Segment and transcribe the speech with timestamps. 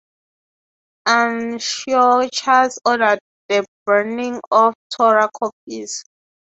[1.07, 3.19] Antiochus ordered
[3.49, 6.03] the burning of Torah copies.